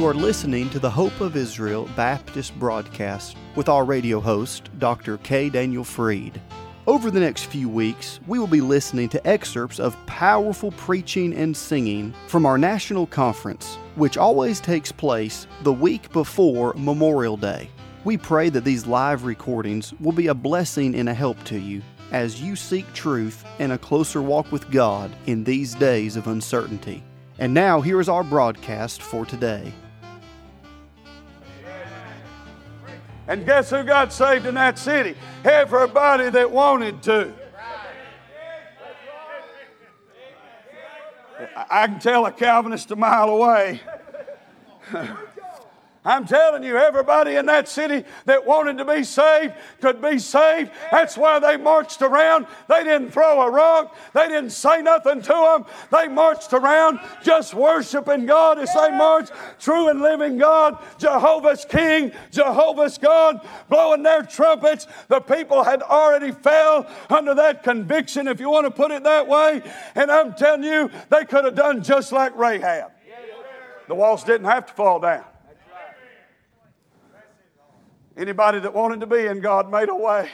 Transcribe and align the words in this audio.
You 0.00 0.06
are 0.06 0.14
listening 0.14 0.70
to 0.70 0.78
the 0.78 0.88
Hope 0.88 1.20
of 1.20 1.36
Israel 1.36 1.86
Baptist 1.94 2.58
broadcast 2.58 3.36
with 3.54 3.68
our 3.68 3.84
radio 3.84 4.18
host, 4.18 4.70
Dr. 4.78 5.18
K. 5.18 5.50
Daniel 5.50 5.84
Freed. 5.84 6.40
Over 6.86 7.10
the 7.10 7.20
next 7.20 7.44
few 7.44 7.68
weeks, 7.68 8.18
we 8.26 8.38
will 8.38 8.46
be 8.46 8.62
listening 8.62 9.10
to 9.10 9.26
excerpts 9.28 9.78
of 9.78 9.98
powerful 10.06 10.72
preaching 10.72 11.34
and 11.34 11.54
singing 11.54 12.14
from 12.28 12.46
our 12.46 12.56
national 12.56 13.08
conference, 13.08 13.76
which 13.94 14.16
always 14.16 14.58
takes 14.58 14.90
place 14.90 15.46
the 15.64 15.72
week 15.72 16.10
before 16.12 16.72
Memorial 16.78 17.36
Day. 17.36 17.68
We 18.02 18.16
pray 18.16 18.48
that 18.48 18.64
these 18.64 18.86
live 18.86 19.24
recordings 19.24 19.92
will 20.00 20.12
be 20.12 20.28
a 20.28 20.34
blessing 20.34 20.94
and 20.94 21.10
a 21.10 21.14
help 21.14 21.44
to 21.44 21.58
you 21.58 21.82
as 22.10 22.40
you 22.40 22.56
seek 22.56 22.90
truth 22.94 23.44
and 23.58 23.72
a 23.72 23.78
closer 23.78 24.22
walk 24.22 24.50
with 24.50 24.70
God 24.70 25.14
in 25.26 25.44
these 25.44 25.74
days 25.74 26.16
of 26.16 26.26
uncertainty. 26.26 27.02
And 27.38 27.52
now, 27.52 27.82
here 27.82 28.00
is 28.00 28.08
our 28.08 28.24
broadcast 28.24 29.02
for 29.02 29.26
today. 29.26 29.74
And 33.30 33.46
guess 33.46 33.70
who 33.70 33.84
got 33.84 34.12
saved 34.12 34.44
in 34.44 34.56
that 34.56 34.76
city? 34.76 35.14
Everybody 35.44 36.30
that 36.30 36.50
wanted 36.50 37.00
to. 37.04 37.32
I 41.54 41.86
can 41.86 42.00
tell 42.00 42.26
a 42.26 42.32
Calvinist 42.32 42.90
a 42.90 42.96
mile 42.96 43.28
away. 43.28 43.80
I'm 46.02 46.26
telling 46.26 46.62
you, 46.62 46.78
everybody 46.78 47.36
in 47.36 47.44
that 47.46 47.68
city 47.68 48.04
that 48.24 48.46
wanted 48.46 48.78
to 48.78 48.86
be 48.86 49.04
saved 49.04 49.52
could 49.82 50.00
be 50.00 50.18
saved. 50.18 50.70
That's 50.90 51.14
why 51.14 51.38
they 51.40 51.58
marched 51.58 52.00
around. 52.00 52.46
They 52.68 52.84
didn't 52.84 53.10
throw 53.10 53.42
a 53.42 53.50
rock, 53.50 53.94
they 54.14 54.26
didn't 54.26 54.50
say 54.50 54.80
nothing 54.80 55.20
to 55.20 55.28
them. 55.28 55.66
They 55.92 56.08
marched 56.08 56.54
around 56.54 57.00
just 57.22 57.52
worshiping 57.52 58.24
God 58.24 58.58
as 58.58 58.72
they 58.72 58.90
marched, 58.90 59.32
true 59.58 59.88
and 59.88 60.00
living 60.00 60.38
God, 60.38 60.82
Jehovah's 60.98 61.66
King, 61.66 62.12
Jehovah's 62.30 62.96
God, 62.96 63.46
blowing 63.68 64.02
their 64.02 64.22
trumpets. 64.22 64.86
The 65.08 65.20
people 65.20 65.64
had 65.64 65.82
already 65.82 66.32
fell 66.32 66.86
under 67.10 67.34
that 67.34 67.62
conviction, 67.62 68.26
if 68.26 68.40
you 68.40 68.48
want 68.48 68.64
to 68.64 68.70
put 68.70 68.90
it 68.90 69.02
that 69.04 69.28
way. 69.28 69.60
And 69.94 70.10
I'm 70.10 70.32
telling 70.32 70.64
you, 70.64 70.90
they 71.10 71.26
could 71.26 71.44
have 71.44 71.56
done 71.56 71.82
just 71.82 72.10
like 72.10 72.34
Rahab. 72.38 72.90
The 73.86 73.94
walls 73.94 74.24
didn't 74.24 74.46
have 74.46 74.64
to 74.66 74.72
fall 74.72 75.00
down. 75.00 75.24
Anybody 78.20 78.60
that 78.60 78.74
wanted 78.74 79.00
to 79.00 79.06
be 79.06 79.24
in 79.24 79.40
God 79.40 79.70
made 79.70 79.88
a 79.88 79.94
way. 79.96 80.28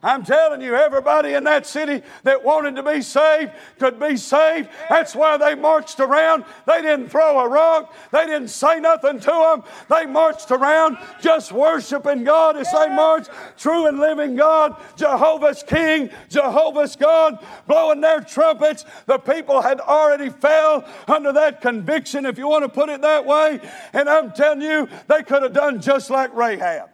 I'm 0.00 0.24
telling 0.24 0.60
you, 0.62 0.76
everybody 0.76 1.34
in 1.34 1.42
that 1.44 1.66
city 1.66 2.02
that 2.22 2.44
wanted 2.44 2.76
to 2.76 2.84
be 2.84 3.02
saved 3.02 3.50
could 3.80 3.98
be 3.98 4.16
saved. 4.16 4.68
That's 4.88 5.12
why 5.12 5.36
they 5.38 5.56
marched 5.56 5.98
around. 5.98 6.44
They 6.66 6.82
didn't 6.82 7.08
throw 7.08 7.40
a 7.40 7.48
rock, 7.48 7.92
they 8.12 8.24
didn't 8.24 8.48
say 8.48 8.78
nothing 8.78 9.18
to 9.18 9.26
them. 9.26 9.64
They 9.90 10.06
marched 10.06 10.52
around 10.52 10.98
just 11.20 11.50
worshiping 11.50 12.22
God 12.22 12.56
as 12.56 12.70
they 12.70 12.88
marched, 12.90 13.30
true 13.56 13.86
and 13.86 13.98
living 13.98 14.36
God, 14.36 14.80
Jehovah's 14.96 15.64
King, 15.64 16.10
Jehovah's 16.28 16.94
God, 16.94 17.44
blowing 17.66 18.00
their 18.00 18.20
trumpets. 18.20 18.84
The 19.06 19.18
people 19.18 19.62
had 19.62 19.80
already 19.80 20.30
fell 20.30 20.88
under 21.08 21.32
that 21.32 21.60
conviction, 21.60 22.24
if 22.24 22.38
you 22.38 22.46
want 22.46 22.62
to 22.62 22.68
put 22.68 22.88
it 22.88 23.00
that 23.02 23.26
way. 23.26 23.58
And 23.92 24.08
I'm 24.08 24.30
telling 24.30 24.62
you, 24.62 24.88
they 25.08 25.24
could 25.24 25.42
have 25.42 25.54
done 25.54 25.80
just 25.80 26.08
like 26.08 26.32
Rahab. 26.36 26.88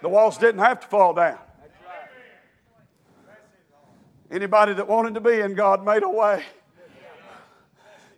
The 0.00 0.08
walls 0.08 0.38
didn't 0.38 0.60
have 0.60 0.78
to 0.80 0.86
fall 0.86 1.14
down. 1.14 1.38
Anybody 4.30 4.74
that 4.74 4.88
wanted 4.88 5.14
to 5.14 5.20
be 5.20 5.40
in 5.40 5.54
God 5.54 5.84
made 5.84 6.02
a 6.02 6.08
way. 6.08 6.44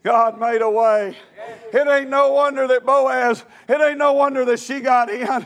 God 0.03 0.39
made 0.39 0.63
a 0.63 0.71
way. 0.71 1.17
It 1.73 1.89
ain't 1.89 2.09
no 2.09 2.33
wonder 2.33 2.69
that 2.69 2.87
Boaz, 2.87 3.45
it 3.69 3.81
ain't 3.81 3.99
no 3.99 4.13
wonder 4.13 4.45
that 4.45 4.61
she 4.61 4.81
got 4.81 5.11
in. 5.11 5.45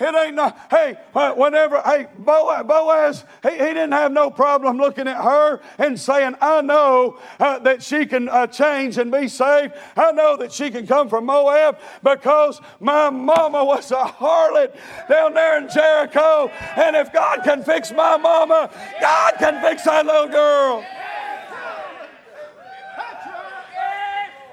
It 0.00 0.14
ain't 0.14 0.34
no, 0.34 0.52
hey, 0.70 0.96
whenever, 1.12 1.80
hey, 1.82 2.08
Boaz, 2.18 3.24
he, 3.42 3.50
he 3.50 3.56
didn't 3.56 3.92
have 3.92 4.10
no 4.10 4.30
problem 4.30 4.76
looking 4.76 5.06
at 5.06 5.22
her 5.22 5.60
and 5.78 5.98
saying, 5.98 6.34
I 6.40 6.62
know 6.62 7.18
uh, 7.38 7.60
that 7.60 7.82
she 7.82 8.04
can 8.06 8.28
uh, 8.28 8.48
change 8.48 8.98
and 8.98 9.12
be 9.12 9.28
saved. 9.28 9.74
I 9.96 10.10
know 10.12 10.36
that 10.38 10.52
she 10.52 10.70
can 10.70 10.86
come 10.86 11.08
from 11.08 11.26
Moab 11.26 11.78
because 12.02 12.60
my 12.80 13.10
mama 13.10 13.64
was 13.64 13.90
a 13.92 13.96
harlot 13.96 14.76
down 15.08 15.34
there 15.34 15.58
in 15.58 15.68
Jericho. 15.68 16.48
And 16.76 16.96
if 16.96 17.12
God 17.12 17.44
can 17.44 17.62
fix 17.62 17.92
my 17.92 18.16
mama, 18.16 18.70
God 19.00 19.34
can 19.38 19.62
fix 19.62 19.84
that 19.84 20.06
little 20.06 20.28
girl. 20.28 20.84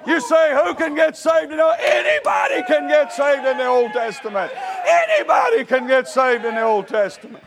You 0.05 0.19
say, 0.19 0.53
who 0.53 0.73
can 0.73 0.95
get 0.95 1.15
saved? 1.15 1.51
You 1.51 1.57
know, 1.57 1.75
anybody 1.79 2.63
can 2.63 2.87
get 2.87 3.13
saved 3.13 3.45
in 3.45 3.57
the 3.57 3.67
Old 3.67 3.91
Testament. 3.93 4.51
Anybody 4.85 5.65
can 5.65 5.87
get 5.87 6.07
saved 6.07 6.45
in 6.45 6.55
the 6.55 6.63
Old 6.63 6.87
Testament. 6.87 7.43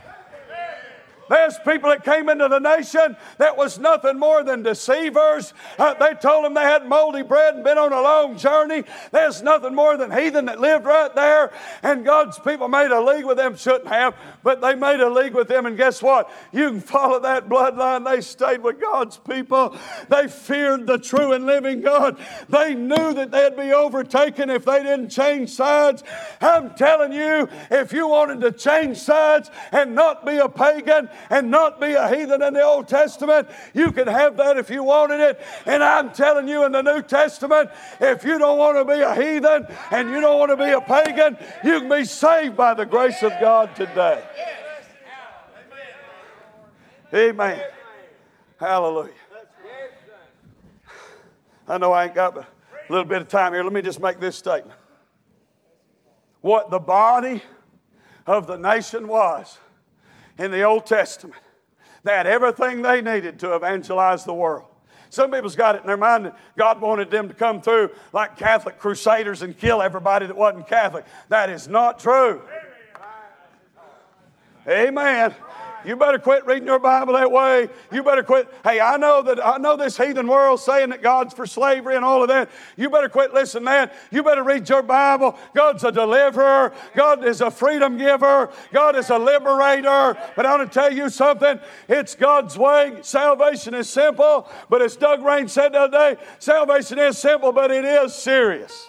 There's 1.29 1.59
people 1.59 1.91
that 1.91 2.05
came 2.05 2.29
into 2.29 2.49
the 2.49 2.59
nation 2.59 3.17
that 3.39 3.57
was 3.57 3.79
nothing 3.79 4.19
more 4.19 4.43
than 4.43 4.62
deceivers. 4.62 5.55
Uh, 5.79 5.95
they 5.95 6.15
told 6.15 6.45
them 6.45 6.55
they 6.55 6.62
had 6.62 6.87
moldy 6.87 7.23
bread 7.23 7.55
and 7.55 7.65
been 7.65 7.79
on 7.79 7.93
a 7.93 8.01
long 8.01 8.37
journey. 8.37 8.85
There's 9.11 9.43
nothing 9.43 9.75
more 9.75 9.97
than 9.97 10.11
heathen 10.11 10.47
that 10.47 10.61
lived 10.61 10.84
right 10.84 11.15
there. 11.15 11.53
And 11.83 12.05
God's 12.05 12.39
people 12.39 12.69
made 12.69 12.91
a 12.91 13.01
league 13.01 13.25
with 13.25 13.37
them. 13.37 13.57
Shouldn't 13.57 13.89
have, 13.89 14.15
but 14.43 14.61
they 14.61 14.75
made 14.75 15.01
a 15.01 15.09
league 15.09 15.34
with 15.34 15.49
them. 15.49 15.67
And 15.67 15.77
guess 15.77 16.03
what? 16.03 16.31
You 16.53 16.71
can 16.71 16.81
follow 16.81 17.21
that 17.21 17.49
bloodline. 17.49 18.05
They 18.05 18.21
stayed 18.21 18.63
with 18.63 18.81
God's 18.81 19.19
people. 19.19 19.77
They 20.09 20.29
feared 20.29 20.87
the 20.87 20.99
true 20.99 21.33
and 21.33 21.47
living 21.47 21.81
God. 21.81 22.19
They 22.49 22.75
knew 22.75 23.15
that 23.15 23.31
they'd 23.31 23.57
be 23.57 23.73
overtaken 23.73 24.51
if 24.51 24.65
they 24.65 24.83
didn't 24.83 25.11
change 25.11 25.51
sides. 25.51 26.03
I'm 26.41 26.75
telling 26.75 27.13
you, 27.13 27.49
if 27.71 27.93
you 27.93 28.09
wanted 28.09 28.41
to 28.43 28.53
change 28.53 28.99
sides 28.99 29.51
and 29.73 29.95
not 29.95 30.27
be 30.27 30.37
a 30.37 30.49
pagan, 30.49 31.09
and 31.31 31.51
not 31.51 31.81
be 31.81 31.93
a 31.95 32.09
heathen 32.09 32.43
in 32.43 32.55
the 32.55 32.62
Old 32.62 32.89
Testament. 32.89 33.49
You 33.73 33.93
can 33.93 34.07
have 34.07 34.37
that 34.37 34.57
if 34.57 34.71
you 34.71 34.83
wanted 34.83 35.21
it. 35.21 35.41
And 35.67 35.83
I'm 35.83 36.11
telling 36.12 36.49
you 36.49 36.65
in 36.65 36.73
the 36.73 36.83
New 36.83 37.03
Testament, 37.03 37.71
if 38.01 38.25
you 38.25 38.39
don't 38.39 38.59
want 38.59 38.77
to 38.79 38.85
be 38.85 39.01
a 39.01 39.15
heathen 39.15 39.67
and 39.91 40.11
you 40.11 40.21
don't 40.21 40.39
want 40.39 40.51
to 40.51 40.57
be 40.57 40.71
a 40.71 40.81
pagan, 40.81 41.37
you 41.65 41.81
can 41.81 41.89
be 41.89 42.05
saved 42.05 42.57
by 42.57 42.75
the 42.75 42.87
grace 42.87 43.23
of 43.23 43.33
God 43.41 43.75
today. 43.77 44.23
Amen. 47.13 47.63
Hallelujah. 48.59 49.13
I 51.67 51.79
know 51.79 51.93
I 51.93 52.05
ain't 52.05 52.15
got 52.15 52.37
a 52.37 52.47
little 52.89 53.05
bit 53.05 53.23
of 53.23 53.29
time 53.29 53.55
here. 53.55 53.63
Let 53.63 53.73
me 53.73 53.83
just 53.83 54.01
make 54.01 54.21
this 54.21 54.37
statement. 54.37 54.79
What 56.41 56.71
the 56.71 56.79
body 56.79 57.43
of 58.27 58.47
the 58.47 58.57
nation 58.57 59.09
was 59.09 59.59
in 60.39 60.50
the 60.50 60.62
Old 60.62 60.87
Testament. 60.87 61.41
They 62.03 62.12
had 62.12 62.27
everything 62.27 62.83
they 62.83 63.00
needed 63.00 63.39
to 63.41 63.55
evangelize 63.55 64.25
the 64.25 64.34
world. 64.34 64.67
Some 65.11 65.31
people's 65.31 65.55
got 65.55 65.77
it 65.77 65.83
in 65.83 65.87
their 65.87 65.97
mind 65.97 66.27
that 66.27 66.37
God 66.56 66.81
wanted 66.81 67.11
them 67.11 67.28
to 67.28 67.34
come 67.34 67.61
through 67.61 67.91
like 68.12 68.37
Catholic 68.37 68.78
crusaders 68.78 69.43
and 69.43 69.56
kill 69.56 69.81
everybody 69.81 70.27
that 70.27 70.37
wasn't 70.37 70.67
Catholic. 70.67 71.05
That 71.28 71.50
is 71.50 71.69
not 71.69 72.00
true. 72.00 72.43
Amen. 74.69 75.34
You 75.84 75.97
better 75.97 76.19
quit 76.19 76.47
reading 76.47 76.67
your 76.67 76.78
Bible 76.78 77.15
that 77.15 77.31
way. 77.31 77.69
You 77.93 78.03
better 78.03 78.22
quit. 78.22 78.53
Hey, 78.62 78.81
I 78.81 78.97
know 78.97 79.22
that 79.22 79.45
I 79.45 79.59
know 79.59 79.77
this 79.77 79.97
heathen 79.97 80.27
world 80.27 80.61
saying 80.61 80.91
that 80.91 81.03
God's 81.03 81.34
for 81.34 81.47
slavery 81.47 81.97
and 81.97 82.05
all 82.05 82.22
of 82.22 82.28
that. 82.28 82.50
You 82.77 82.91
better 82.91 83.09
quit 83.09 83.34
listening 83.34 83.65
that. 83.65 83.95
You 84.11 84.22
better 84.22 84.43
read 84.43 84.69
your 84.69 84.83
Bible. 84.83 85.39
God's 85.55 85.84
a 85.84 85.93
deliverer. 85.93 86.72
God 86.95 87.25
is 87.25 87.41
a 87.41 87.50
freedom 87.50 87.97
giver. 87.97 88.50
God 88.72 88.97
is 88.97 89.10
a 89.10 89.19
liberator. 89.19 90.16
But 90.36 90.47
I 90.47 90.57
want 90.57 90.71
to 90.71 90.75
tell 90.75 90.92
you 90.92 91.09
something. 91.09 91.59
It's 91.89 92.15
God's 92.15 92.57
way. 92.57 92.98
Salvation 93.03 93.75
is 93.75 93.89
simple, 93.89 94.48
but 94.69 94.83
as 94.83 94.97
Doug 94.97 95.25
Rain 95.25 95.48
said 95.48 95.72
the 95.72 95.81
other 95.81 96.16
day, 96.16 96.22
salvation 96.39 96.98
is 96.98 97.19
simple, 97.19 97.53
but 97.53 97.71
it 97.71 97.84
is 97.84 98.15
serious. 98.15 98.89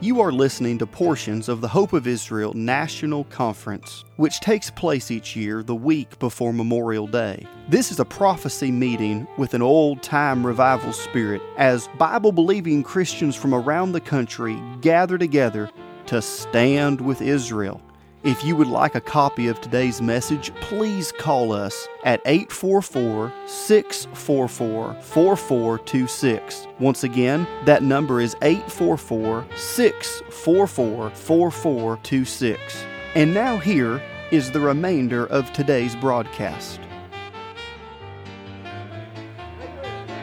You 0.00 0.20
are 0.20 0.30
listening 0.30 0.78
to 0.78 0.86
portions 0.86 1.48
of 1.48 1.60
the 1.60 1.66
Hope 1.66 1.92
of 1.92 2.06
Israel 2.06 2.54
National 2.54 3.24
Conference, 3.24 4.04
which 4.14 4.38
takes 4.38 4.70
place 4.70 5.10
each 5.10 5.34
year 5.34 5.60
the 5.60 5.74
week 5.74 6.20
before 6.20 6.52
Memorial 6.52 7.08
Day. 7.08 7.44
This 7.68 7.90
is 7.90 7.98
a 7.98 8.04
prophecy 8.04 8.70
meeting 8.70 9.26
with 9.38 9.54
an 9.54 9.62
old 9.62 10.00
time 10.00 10.46
revival 10.46 10.92
spirit 10.92 11.42
as 11.56 11.88
Bible 11.98 12.30
believing 12.30 12.84
Christians 12.84 13.34
from 13.34 13.52
around 13.52 13.90
the 13.90 14.00
country 14.00 14.56
gather 14.82 15.18
together 15.18 15.68
to 16.06 16.22
stand 16.22 17.00
with 17.00 17.20
Israel 17.20 17.82
if 18.24 18.42
you 18.42 18.56
would 18.56 18.66
like 18.66 18.94
a 18.94 19.00
copy 19.00 19.46
of 19.46 19.60
today's 19.60 20.02
message, 20.02 20.52
please 20.56 21.12
call 21.12 21.52
us 21.52 21.86
at 22.04 22.20
844 22.26 23.32
644 23.46 24.94
4426. 25.00 26.66
Once 26.80 27.04
again, 27.04 27.46
that 27.64 27.82
number 27.82 28.20
is 28.20 28.34
844 28.42 29.46
644 29.56 31.10
4426. 31.10 32.84
And 33.14 33.32
now, 33.32 33.56
here 33.56 34.02
is 34.30 34.50
the 34.50 34.60
remainder 34.60 35.26
of 35.26 35.52
today's 35.52 35.94
broadcast. 35.96 36.80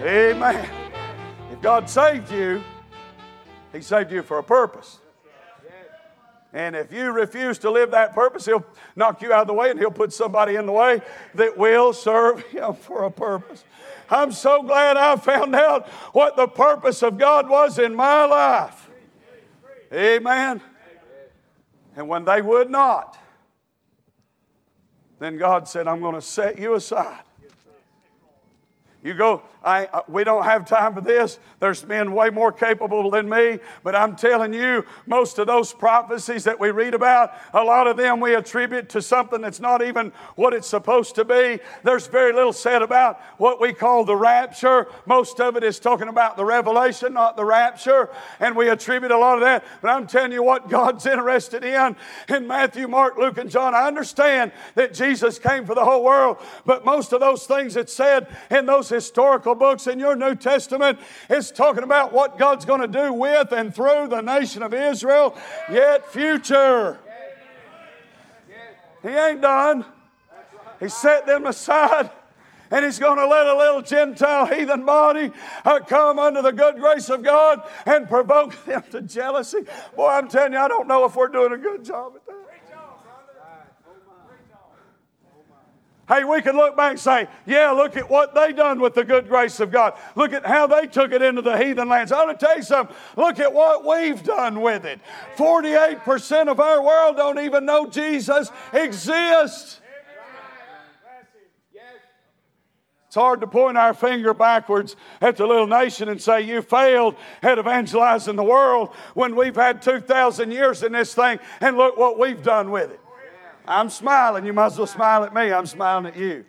Amen. 0.03 0.69
If 1.51 1.62
God 1.62 1.89
saved 1.89 2.30
you, 2.31 2.62
He 3.71 3.81
saved 3.81 4.12
you 4.12 4.21
for 4.21 4.38
a 4.38 4.44
purpose. 4.44 5.00
And 6.55 6.73
if 6.73 6.93
you 6.93 7.11
refuse 7.11 7.57
to 7.59 7.69
live 7.69 7.91
that 7.91 8.13
purpose, 8.13 8.45
He'll 8.45 8.65
knock 8.95 9.21
you 9.21 9.33
out 9.33 9.41
of 9.41 9.47
the 9.47 9.53
way 9.53 9.71
and 9.71 9.77
He'll 9.77 9.91
put 9.91 10.13
somebody 10.13 10.55
in 10.55 10.65
the 10.65 10.71
way 10.71 11.01
that 11.33 11.57
will 11.57 11.91
serve 11.91 12.39
Him 12.47 12.73
for 12.75 13.03
a 13.03 13.11
purpose. 13.11 13.65
I'm 14.09 14.31
so 14.31 14.63
glad 14.63 14.95
I 14.95 15.17
found 15.17 15.53
out 15.53 15.89
what 16.13 16.37
the 16.37 16.47
purpose 16.47 17.03
of 17.03 17.17
God 17.17 17.49
was 17.49 17.77
in 17.77 17.93
my 17.93 18.23
life. 18.25 18.89
Amen. 19.91 20.61
And 21.97 22.07
when 22.07 22.23
they 22.23 22.41
would 22.41 22.69
not, 22.69 23.17
then 25.19 25.37
God 25.37 25.67
said, 25.67 25.89
I'm 25.89 25.99
going 25.99 26.15
to 26.15 26.21
set 26.21 26.57
you 26.57 26.75
aside. 26.75 27.23
You 29.05 29.13
go, 29.13 29.43
I, 29.63 29.85
uh, 29.85 30.01
we 30.07 30.23
don't 30.23 30.45
have 30.45 30.67
time 30.67 30.95
for 30.95 31.01
this. 31.01 31.37
There's 31.59 31.85
men 31.85 32.13
way 32.13 32.31
more 32.31 32.51
capable 32.51 33.11
than 33.11 33.29
me, 33.29 33.59
but 33.83 33.95
I'm 33.95 34.15
telling 34.15 34.51
you, 34.51 34.83
most 35.05 35.37
of 35.37 35.45
those 35.45 35.73
prophecies 35.73 36.43
that 36.45 36.59
we 36.59 36.71
read 36.71 36.95
about, 36.95 37.33
a 37.53 37.63
lot 37.63 37.85
of 37.85 37.97
them 37.97 38.19
we 38.19 38.33
attribute 38.33 38.89
to 38.89 39.03
something 39.03 39.41
that's 39.41 39.59
not 39.59 39.83
even 39.83 40.11
what 40.35 40.53
it's 40.55 40.67
supposed 40.67 41.13
to 41.15 41.25
be. 41.25 41.59
There's 41.83 42.07
very 42.07 42.33
little 42.33 42.51
said 42.51 42.81
about 42.81 43.19
what 43.37 43.61
we 43.61 43.73
call 43.73 44.05
the 44.05 44.15
rapture. 44.15 44.87
Most 45.05 45.39
of 45.39 45.55
it 45.55 45.63
is 45.63 45.79
talking 45.79 46.07
about 46.07 46.35
the 46.35 46.45
revelation, 46.45 47.13
not 47.13 47.35
the 47.35 47.45
rapture, 47.45 48.09
and 48.39 48.55
we 48.55 48.69
attribute 48.69 49.11
a 49.11 49.17
lot 49.19 49.35
of 49.35 49.41
that. 49.41 49.65
But 49.83 49.89
I'm 49.89 50.07
telling 50.07 50.31
you 50.31 50.41
what 50.41 50.67
God's 50.67 51.05
interested 51.15 51.63
in 51.63 51.95
in 52.27 52.47
Matthew, 52.47 52.87
Mark, 52.87 53.17
Luke, 53.17 53.37
and 53.37 53.51
John. 53.51 53.75
I 53.75 53.85
understand 53.85 54.51
that 54.73 54.95
Jesus 54.95 55.37
came 55.37 55.63
for 55.67 55.75
the 55.75 55.85
whole 55.85 56.03
world, 56.03 56.37
but 56.65 56.85
most 56.85 57.13
of 57.13 57.19
those 57.19 57.45
things 57.45 57.75
that's 57.75 57.93
said 57.93 58.35
in 58.49 58.65
those 58.65 58.94
historical 58.95 59.53
books 59.53 59.88
in 59.88 60.00
your 60.00 60.15
New 60.15 60.36
Testament 60.36 61.00
is 61.30 61.51
talking 61.51 61.83
about 61.83 62.12
what 62.12 62.39
God's 62.39 62.65
going 62.65 62.81
to 62.81 62.88
do 62.88 63.13
with 63.13 63.51
and 63.51 63.74
through 63.74 64.07
the 64.07 64.21
nation 64.21 64.63
of 64.63 64.74
Israel, 64.74 65.38
yet 65.71 66.12
future. 66.12 67.00
He 69.03 69.09
ain't 69.09 69.42
done. 69.42 69.86
He 70.80 70.89
set 70.89 71.27
them 71.27 71.45
aside 71.45 72.09
and 72.71 72.83
he's 72.83 73.00
going 73.00 73.18
to 73.18 73.27
let 73.27 73.45
a 73.45 73.56
little 73.56 73.81
Gentile 73.81 74.47
heathen 74.47 74.86
body 74.86 75.31
uh, 75.63 75.80
come 75.80 76.19
under 76.19 76.41
the 76.41 76.51
good 76.51 76.75
grace 76.75 77.09
of 77.09 77.24
God 77.24 77.62
and 77.86 78.07
provoke 78.09 78.56
them 78.65 78.83
to 78.91 79.01
jealousy. 79.01 79.59
Boy, 79.95 80.07
I'm 80.07 80.27
telling 80.27 80.53
you, 80.53 80.59
I 80.59 80.68
don't 80.68 80.88
know 80.88 81.06
if 81.06 81.15
we're 81.15 81.27
doing 81.27 81.53
a 81.53 81.57
good 81.57 81.86
job 81.86 82.13
at 82.15 82.25
that. 82.25 82.36
Hey, 86.07 86.23
we 86.23 86.41
can 86.43 86.55
look 86.55 86.77
back 86.77 86.91
and 86.91 86.99
say, 86.99 87.27
yeah, 87.47 87.71
look 87.71 87.97
at 87.97 88.07
what 88.09 88.35
they 88.35 88.53
done 88.53 88.79
with 88.79 88.93
the 88.93 89.03
good 89.03 89.27
grace 89.27 89.59
of 89.59 89.71
God. 89.71 89.97
Look 90.15 90.33
at 90.33 90.45
how 90.45 90.67
they 90.67 90.85
took 90.85 91.11
it 91.11 91.23
into 91.23 91.41
the 91.41 91.57
heathen 91.57 91.89
lands. 91.89 92.11
I 92.11 92.23
want 92.23 92.39
to 92.39 92.45
tell 92.45 92.55
you 92.55 92.63
something. 92.63 92.95
Look 93.15 93.39
at 93.39 93.51
what 93.51 93.83
we've 93.85 94.21
done 94.21 94.61
with 94.61 94.85
it. 94.85 94.99
48% 95.35 96.47
of 96.47 96.59
our 96.59 96.83
world 96.83 97.15
don't 97.15 97.39
even 97.39 97.65
know 97.65 97.87
Jesus 97.87 98.51
exists. 98.71 99.81
It's 103.15 103.21
hard 103.21 103.39
to 103.39 103.47
point 103.47 103.77
our 103.77 103.93
finger 103.93 104.33
backwards 104.33 104.97
at 105.21 105.37
the 105.37 105.47
little 105.47 105.67
nation 105.67 106.09
and 106.09 106.21
say, 106.21 106.41
You 106.41 106.61
failed 106.61 107.15
at 107.41 107.57
evangelizing 107.57 108.35
the 108.35 108.43
world 108.43 108.93
when 109.13 109.37
we've 109.37 109.55
had 109.55 109.81
2,000 109.81 110.51
years 110.51 110.83
in 110.83 110.91
this 110.91 111.15
thing, 111.15 111.39
and 111.61 111.77
look 111.77 111.95
what 111.95 112.19
we've 112.19 112.43
done 112.43 112.71
with 112.71 112.91
it. 112.91 112.99
I'm 113.67 113.89
smiling. 113.89 114.45
You 114.45 114.53
might 114.53 114.67
as 114.67 114.77
well 114.77 114.88
smile 114.88 115.23
at 115.23 115.33
me. 115.33 115.51
I'm 115.51 115.65
smiling 115.65 116.06
at 116.07 116.17
you. 116.17 116.45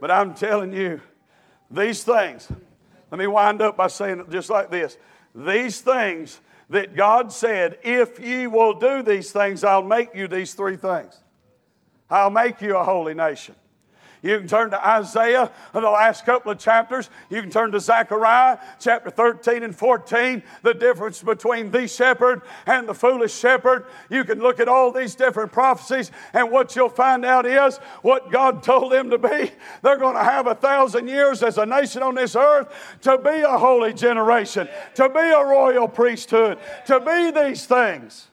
But 0.00 0.10
I'm 0.10 0.34
telling 0.34 0.72
you, 0.72 1.00
these 1.70 2.04
things, 2.04 2.48
let 3.10 3.18
me 3.18 3.26
wind 3.26 3.62
up 3.62 3.76
by 3.76 3.88
saying 3.88 4.20
it 4.20 4.30
just 4.30 4.50
like 4.50 4.70
this. 4.70 4.98
These 5.34 5.80
things 5.80 6.40
that 6.70 6.96
God 6.96 7.32
said, 7.32 7.78
if 7.82 8.20
ye 8.20 8.46
will 8.46 8.74
do 8.74 9.02
these 9.02 9.30
things, 9.32 9.64
I'll 9.64 9.82
make 9.82 10.14
you 10.14 10.28
these 10.28 10.54
three 10.54 10.76
things. 10.76 11.18
I'll 12.10 12.30
make 12.30 12.60
you 12.60 12.76
a 12.76 12.84
holy 12.84 13.14
nation. 13.14 13.54
You 14.26 14.40
can 14.40 14.48
turn 14.48 14.70
to 14.70 14.88
Isaiah 14.88 15.52
in 15.72 15.82
the 15.82 15.88
last 15.88 16.26
couple 16.26 16.50
of 16.50 16.58
chapters. 16.58 17.10
You 17.30 17.40
can 17.40 17.48
turn 17.50 17.70
to 17.70 17.78
Zechariah 17.78 18.58
chapter 18.80 19.08
13 19.08 19.62
and 19.62 19.74
14, 19.74 20.42
the 20.62 20.74
difference 20.74 21.22
between 21.22 21.70
the 21.70 21.86
shepherd 21.86 22.42
and 22.66 22.88
the 22.88 22.94
foolish 22.94 23.32
shepherd. 23.32 23.86
You 24.10 24.24
can 24.24 24.40
look 24.40 24.58
at 24.58 24.66
all 24.66 24.90
these 24.90 25.14
different 25.14 25.52
prophecies, 25.52 26.10
and 26.32 26.50
what 26.50 26.74
you'll 26.74 26.88
find 26.88 27.24
out 27.24 27.46
is 27.46 27.76
what 28.02 28.32
God 28.32 28.64
told 28.64 28.90
them 28.90 29.10
to 29.10 29.18
be. 29.18 29.52
They're 29.82 29.96
going 29.96 30.16
to 30.16 30.24
have 30.24 30.48
a 30.48 30.56
thousand 30.56 31.06
years 31.06 31.44
as 31.44 31.56
a 31.56 31.64
nation 31.64 32.02
on 32.02 32.16
this 32.16 32.34
earth 32.34 32.98
to 33.02 33.18
be 33.18 33.42
a 33.42 33.56
holy 33.56 33.94
generation, 33.94 34.68
to 34.96 35.08
be 35.08 35.20
a 35.20 35.44
royal 35.44 35.86
priesthood, 35.86 36.58
to 36.86 36.98
be 36.98 37.30
these 37.30 37.64
things. 37.64 38.26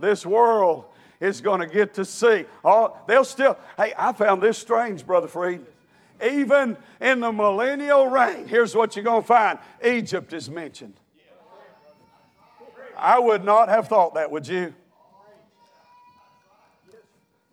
This 0.00 0.26
world 0.26 0.86
is 1.20 1.40
going 1.40 1.60
to 1.60 1.66
get 1.66 1.94
to 1.94 2.04
see. 2.04 2.46
All, 2.64 3.02
they'll 3.06 3.24
still, 3.24 3.58
hey, 3.76 3.92
I 3.96 4.12
found 4.12 4.42
this 4.42 4.58
strange, 4.58 5.06
Brother 5.06 5.28
Freed. 5.28 5.60
Even 6.22 6.76
in 7.00 7.20
the 7.20 7.32
millennial 7.32 8.06
reign, 8.06 8.46
here's 8.46 8.74
what 8.74 8.96
you're 8.96 9.04
going 9.04 9.22
to 9.22 9.26
find 9.26 9.58
Egypt 9.84 10.32
is 10.32 10.50
mentioned. 10.50 10.94
I 12.96 13.18
would 13.18 13.44
not 13.44 13.68
have 13.68 13.88
thought 13.88 14.14
that, 14.14 14.30
would 14.30 14.46
you? 14.46 14.74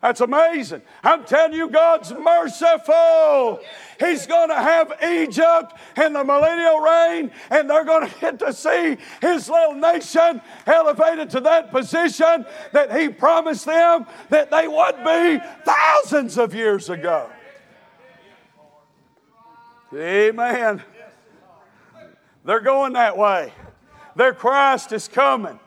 That's 0.02 0.22
amazing. 0.22 0.84
I'm 1.04 1.26
telling 1.26 1.54
you, 1.54 1.70
God's 1.70 2.14
merciful. 2.14 3.60
He's 4.00 4.28
going 4.28 4.50
to 4.50 4.56
have 4.56 4.94
Egypt 5.04 5.74
in 5.98 6.14
the 6.14 6.24
millennial 6.24 6.80
reign, 6.80 7.32
and 7.50 7.68
they're 7.68 7.84
going 7.84 8.08
to 8.08 8.20
get 8.20 8.38
to 8.40 8.54
see 8.54 8.98
his 9.22 9.50
little 9.50 9.74
nation 9.74 10.40
elevated 10.68 11.32
to 11.32 11.40
that 11.42 11.72
position 11.72 12.46
that 12.74 12.96
he 12.96 13.10
promised 13.10 13.66
them 13.66 14.06
that 14.30 14.52
they 14.52 14.68
would 14.68 14.98
be 15.04 15.44
thousands 15.66 16.38
of 16.38 16.54
years 16.54 16.92
ago. 16.92 17.28
Amen. 19.96 20.84
They're 22.46 22.60
going 22.60 22.94
that 22.94 23.18
way. 23.18 23.52
Their 24.16 24.34
Christ 24.34 24.92
is 24.92 25.08
coming. 25.08 25.60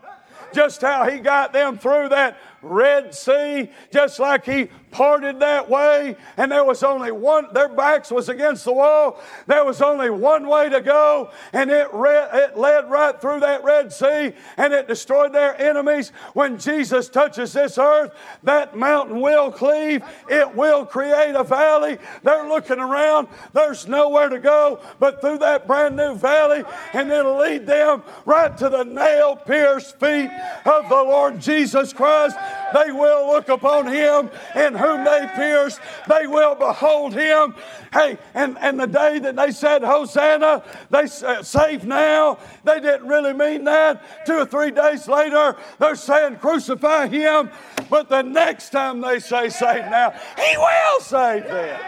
Just 0.52 0.80
how 0.80 1.08
he 1.08 1.18
got 1.18 1.52
them 1.52 1.78
through 1.78 2.08
that 2.08 2.38
Red 2.62 3.14
Sea, 3.14 3.70
just 3.92 4.18
like 4.18 4.44
he 4.44 4.68
parted 4.90 5.40
that 5.40 5.68
way, 5.68 6.16
and 6.36 6.50
there 6.50 6.64
was 6.64 6.82
only 6.82 7.12
one, 7.12 7.46
their 7.52 7.68
backs 7.68 8.10
was 8.10 8.28
against 8.28 8.64
the 8.64 8.72
wall. 8.72 9.20
There 9.46 9.64
was 9.64 9.80
only 9.82 10.10
one 10.10 10.46
way 10.46 10.68
to 10.68 10.80
go, 10.80 11.30
and 11.52 11.70
it, 11.70 11.88
re- 11.92 12.28
it 12.32 12.56
led 12.56 12.90
right 12.90 13.18
through 13.20 13.40
that 13.40 13.64
Red 13.64 13.92
Sea, 13.92 14.32
and 14.56 14.72
it 14.72 14.88
destroyed 14.88 15.32
their 15.32 15.60
enemies. 15.60 16.12
When 16.34 16.58
Jesus 16.58 17.08
touches 17.08 17.52
this 17.52 17.78
earth, 17.78 18.12
that 18.42 18.76
mountain 18.76 19.20
will 19.20 19.50
cleave, 19.50 20.02
it 20.28 20.54
will 20.54 20.84
create 20.84 21.34
a 21.34 21.44
valley. 21.44 21.98
They're 22.22 22.48
looking 22.48 22.78
around, 22.78 23.28
there's 23.52 23.86
nowhere 23.86 24.28
to 24.28 24.38
go 24.38 24.80
but 24.98 25.20
through 25.20 25.38
that 25.38 25.66
brand 25.66 25.96
new 25.96 26.14
valley, 26.14 26.64
and 26.92 27.10
it'll 27.10 27.38
lead 27.38 27.66
them 27.66 28.02
right 28.24 28.56
to 28.58 28.68
the 28.68 28.84
nail 28.84 29.36
pierced 29.36 29.98
feet 29.98 30.30
of 30.64 30.88
the 30.88 30.94
Lord 30.94 31.40
Jesus 31.40 31.92
Christ. 31.92 32.36
They 32.72 32.92
will 32.92 33.26
look 33.26 33.48
upon 33.48 33.86
him 33.86 34.30
in 34.54 34.74
whom 34.74 35.04
they 35.04 35.28
pierced, 35.34 35.80
they 36.08 36.26
will 36.26 36.54
behold 36.54 37.14
him. 37.14 37.54
Hey, 37.92 38.18
and, 38.34 38.56
and 38.58 38.78
the 38.78 38.86
day 38.86 39.18
that 39.18 39.36
they 39.36 39.50
said, 39.50 39.82
Hosanna, 39.82 40.62
they 40.90 41.06
said, 41.06 41.38
uh, 41.38 41.42
save 41.42 41.84
now, 41.84 42.38
they 42.64 42.80
didn't 42.80 43.06
really 43.06 43.32
mean 43.32 43.64
that. 43.64 44.26
Two 44.26 44.38
or 44.38 44.46
three 44.46 44.70
days 44.70 45.08
later, 45.08 45.56
they're 45.78 45.96
saying, 45.96 46.36
crucify 46.36 47.08
him. 47.08 47.50
But 47.88 48.08
the 48.08 48.22
next 48.22 48.70
time 48.70 49.00
they 49.00 49.18
say, 49.18 49.48
save 49.48 49.90
now, 49.90 50.10
he 50.10 50.56
will 50.56 51.00
save 51.00 51.44
them. 51.44 51.80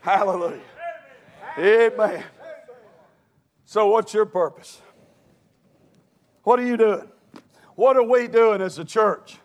Hallelujah. 0.00 0.60
Amen. 1.58 2.24
So, 3.64 3.86
what's 3.86 4.12
your 4.12 4.26
purpose? 4.26 4.80
What 6.42 6.58
are 6.58 6.66
you 6.66 6.76
doing? 6.76 7.08
What 7.76 7.96
are 7.96 8.02
we 8.02 8.26
doing 8.26 8.60
as 8.60 8.78
a 8.78 8.84
church? 8.84 9.36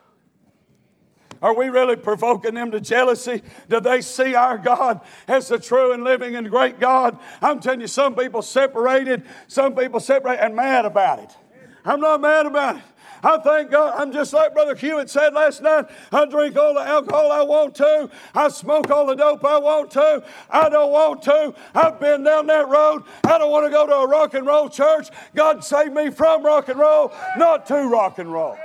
Are 1.42 1.56
we 1.56 1.70
really 1.70 1.96
provoking 1.96 2.56
them 2.56 2.72
to 2.72 2.80
jealousy? 2.80 3.42
Do 3.70 3.80
they 3.80 4.02
see 4.02 4.36
our 4.36 4.58
God 4.58 5.02
as 5.28 5.48
the 5.48 5.60
true 5.60 5.92
and 5.92 6.04
living 6.04 6.36
and 6.36 6.50
great 6.50 6.80
God? 6.80 7.20
I'm 7.42 7.60
telling 7.60 7.82
you, 7.82 7.88
some 7.88 8.16
people 8.16 8.42
separated, 8.42 9.24
some 9.48 9.76
people 9.76 10.00
separate 10.00 10.40
and 10.40 10.56
mad 10.56 10.86
about 10.86 11.20
it. 11.20 11.36
I'm 11.84 12.00
not 12.00 12.22
mad 12.22 12.46
about 12.46 12.78
it. 12.78 12.84
I 13.26 13.40
thank 13.40 13.72
God. 13.72 13.96
I'm 13.98 14.12
just 14.12 14.34
like 14.34 14.54
Brother 14.54 14.76
Hewitt 14.76 15.10
said 15.10 15.34
last 15.34 15.62
night. 15.64 15.86
I 16.12 16.26
drink 16.26 16.56
all 16.56 16.76
the 16.76 16.82
alcohol 16.82 17.32
I 17.32 17.42
want 17.42 17.74
to. 17.76 18.10
I 18.36 18.50
smoke 18.50 18.92
all 18.92 19.08
the 19.08 19.16
dope 19.16 19.44
I 19.44 19.58
want 19.58 19.90
to. 19.92 20.24
I 20.50 20.70
don't 20.70 20.92
want 20.92 21.24
to. 21.24 21.56
I've 21.74 22.00
been 22.00 22.24
down 22.24 22.46
that 22.48 22.68
road. 22.68 23.04
I 23.24 23.40
don't 23.40 23.50
want 23.50 23.66
to 23.66 23.72
go 23.72 23.88
to 23.88 23.94
a 23.94 24.08
rock 24.08 24.36
and 24.36 24.46
roll 24.46 24.70
church. 24.70 25.10
God 25.34 25.64
save 25.64 25.92
me 25.92 26.12
from 26.12 26.46
rock 26.46 26.70
and 26.70 26.80
roll, 26.80 27.12
not 27.36 27.66
to 27.68 27.88
rock 27.88 28.20
and 28.20 28.32
roll. 28.32 28.58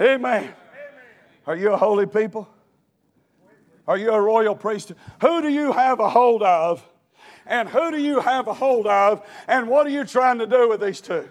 Amen. 0.00 0.54
Are 1.46 1.56
you 1.56 1.72
a 1.72 1.76
holy 1.76 2.06
people? 2.06 2.48
Are 3.86 3.96
you 3.96 4.12
a 4.12 4.20
royal 4.20 4.54
priesthood? 4.54 4.96
Who 5.20 5.42
do 5.42 5.48
you 5.48 5.72
have 5.72 6.00
a 6.00 6.08
hold 6.08 6.42
of? 6.42 6.86
And 7.46 7.68
who 7.68 7.90
do 7.90 8.00
you 8.00 8.20
have 8.20 8.46
a 8.46 8.54
hold 8.54 8.86
of? 8.86 9.26
And 9.48 9.68
what 9.68 9.86
are 9.86 9.90
you 9.90 10.04
trying 10.04 10.38
to 10.38 10.46
do 10.46 10.68
with 10.68 10.80
these 10.80 11.00
two? 11.00 11.28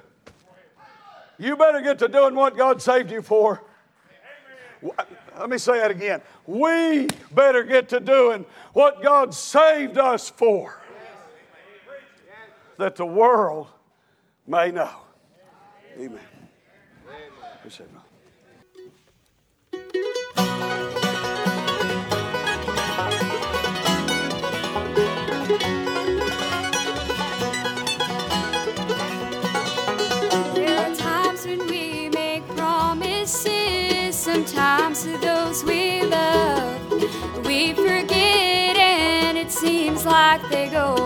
You 1.38 1.56
better 1.56 1.82
get 1.82 2.00
to 2.00 2.08
doing 2.08 2.36
what 2.36 2.58
God 2.58 2.82
saved 2.82 3.10
you 3.10 3.22
for. 3.22 3.64
Let 5.40 5.50
me 5.50 5.58
say 5.58 5.80
that 5.80 5.92
again. 5.92 6.22
We 6.46 7.08
better 7.32 7.64
get 7.64 7.90
to 7.90 8.00
doing 8.00 8.46
what 8.74 9.02
God 9.02 9.34
saved 9.34 9.98
us 9.98 10.30
for. 10.30 10.78
That 12.78 12.96
the 12.96 13.06
world 13.06 13.68
may 14.48 14.72
know. 14.72 14.90
Amen. 15.98 16.20
Appreciate 17.56 17.90
sometimes 34.22 35.04
to 35.04 35.18
those 35.18 35.64
we 35.64 36.04
love. 36.04 36.92
We 37.46 37.74
forget, 37.74 38.78
and 38.78 39.38
it 39.38 39.52
seems 39.52 40.06
like 40.06 40.42
they 40.50 40.70
go 40.70 41.01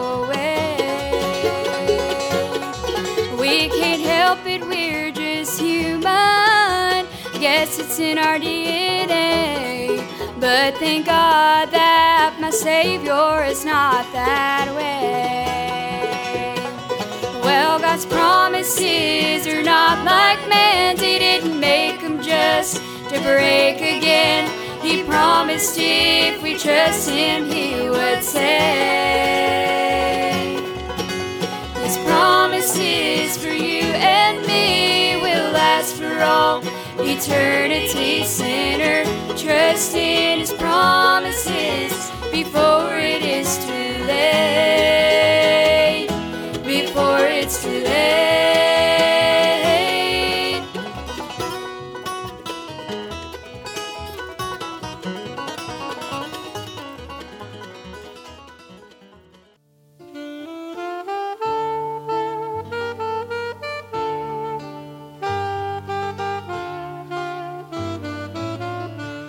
Guess 7.46 7.78
it's 7.78 8.00
in 8.00 8.18
our 8.18 8.40
DNA. 8.40 10.00
But 10.40 10.78
thank 10.80 11.06
God 11.06 11.70
that 11.70 12.38
my 12.40 12.50
Savior 12.50 13.44
is 13.44 13.64
not 13.64 14.12
that 14.14 14.68
way. 14.76 16.56
Well, 17.44 17.78
God's 17.78 18.08
promises 18.08 19.46
are 19.46 19.62
not 19.62 20.04
like 20.04 20.40
man's. 20.50 21.02
He 21.02 21.20
didn't 21.20 21.60
make 21.60 22.02
them 22.02 22.20
just 22.20 22.78
to 23.10 23.22
break 23.22 23.76
again. 23.76 24.50
He 24.82 25.04
promised 25.04 25.78
if 25.78 26.42
we 26.42 26.58
trust 26.58 27.12
Him, 27.12 27.46
He 27.48 27.88
would 27.88 28.24
save. 28.24 29.65
Eternity. 37.18 38.24
Sinner, 38.26 39.04
trust 39.36 39.96
in 39.96 40.40
His 40.40 40.52
promises 40.54 42.12
before 42.32 42.98
it 42.98 43.24
is 43.24 43.58
too 43.66 44.05